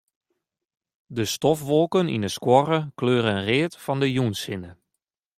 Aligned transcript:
De 1.15 1.25
stofwolken 1.35 2.07
yn 2.15 2.25
'e 2.27 2.31
skuorre 2.37 2.79
kleuren 2.99 3.41
read 3.47 3.73
fan 3.83 3.99
de 4.01 4.07
jûnssinne. 4.15 4.71